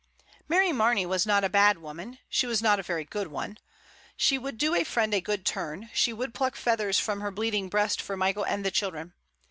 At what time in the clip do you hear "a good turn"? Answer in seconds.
5.13-5.91